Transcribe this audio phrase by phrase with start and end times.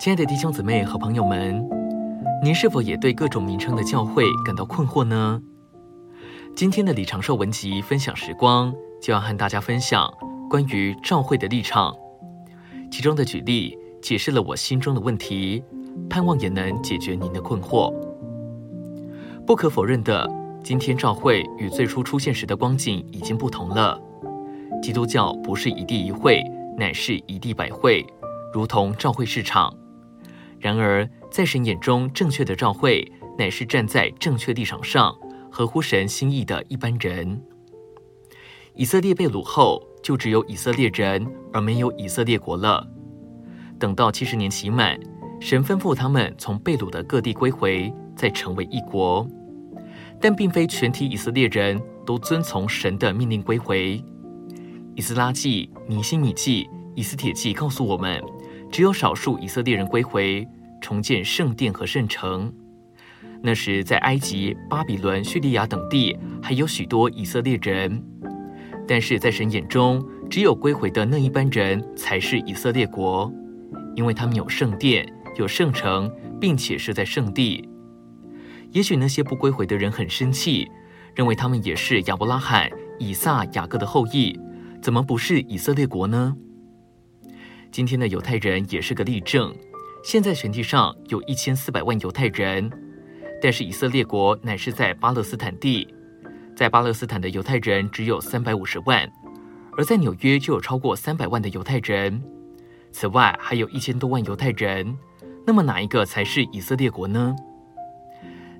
[0.00, 1.62] 亲爱的弟兄姊妹和朋友们，
[2.42, 5.42] 您是否也对各种名称的教会感到困惑呢？
[6.56, 10.10] 今天的李长寿文集分享时光，就要和大家分享
[10.48, 11.94] 关于教会的立场，
[12.90, 15.62] 其中的举例解释了我心中的问题，
[16.08, 17.92] 盼望也能解决您的困惑。
[19.46, 20.26] 不可否认的，
[20.64, 24.00] 今天教会与最初出现时的光景已经不同了。
[24.82, 26.42] 基督教不是一地一会，
[26.78, 28.02] 乃是一地百会，
[28.50, 29.70] 如同教会市场。
[30.60, 35.16] 然而，在神眼中，正确的召会乃是站在正确立场上，
[35.50, 37.42] 合乎神心意的一般人。
[38.74, 42.86] 以色列被掳后，就只有以色列人，而没有以色列国了。
[43.78, 45.00] 等到七十年期满，
[45.40, 49.26] 神吩咐他们从被掳的各地归回，再成为一国。
[50.20, 54.04] 但并非全体以色列人都遵从神的命令归回。
[54.94, 58.22] 以斯拉记、尼西米记、以斯帖记告诉我们。
[58.70, 60.46] 只有少数以色列人归回，
[60.80, 62.52] 重建圣殿和圣城。
[63.42, 68.02] 那时，在埃及、巴比伦、叙利亚等地，还有许多以色列人。
[68.86, 73.32] 但是在神眼中，只有归回的那一班人才是以色列国，
[73.94, 77.68] 因为他们有圣殿、有圣城，并且是在圣地。
[78.72, 80.70] 也许那些不归回的人很生气，
[81.14, 84.38] 认为他们也是亚伯拉罕、以撒、雅各的后裔，
[84.82, 86.36] 怎么不是以色列国呢？
[87.72, 89.54] 今天的犹太人也是个例证。
[90.02, 92.70] 现在全地上有一千四百万犹太人，
[93.40, 95.86] 但是以色列国乃是在巴勒斯坦地，
[96.56, 99.08] 在巴勒斯坦的犹太人只有三百五十万，
[99.76, 102.22] 而在纽约就有超过三百万的犹太人。
[102.92, 104.96] 此外还有一千多万犹太人，
[105.46, 107.36] 那么哪一个才是以色列国呢？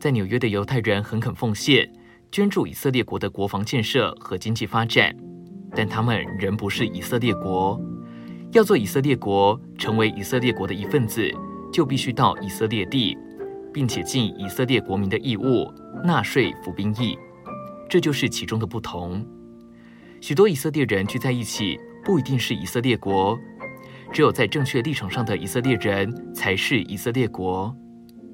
[0.00, 1.88] 在纽约的犹太人很肯奉献，
[2.32, 5.14] 捐助以色列国的国防建设和经济发展，
[5.76, 7.80] 但他们仍不是以色列国。
[8.52, 11.30] 要做以色列国，成为以色列国的一份子，
[11.72, 13.16] 就必须到以色列地，
[13.72, 15.70] 并且尽以色列国民的义务，
[16.02, 17.18] 纳税、服兵役。
[17.88, 19.24] 这就是其中的不同。
[20.20, 23.38] 许多以色列人聚在一起，不一定是以色列国。
[24.12, 27.74] 只有在正确立场上的以色列人，才是以色列国。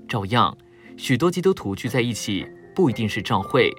[0.06, 0.56] 照样，
[0.96, 3.70] 许多基督徒聚在一起，不一定是教会。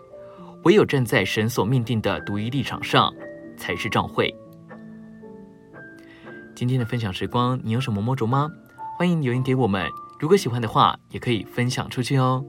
[0.63, 3.13] 唯有站在神所命定的独一立场上，
[3.56, 4.34] 才是教会。
[6.63, 8.50] 今天的分享时光，你有什么摸着吗？
[8.97, 9.85] 欢迎留言给我们。
[10.18, 12.41] 如果喜欢的话，也可以分享出去哦。